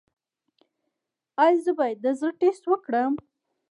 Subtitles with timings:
[1.43, 3.13] ایا زه باید د زړه ټسټ وکړم؟